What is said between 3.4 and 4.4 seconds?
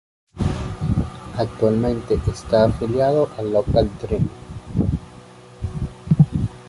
Local Dream.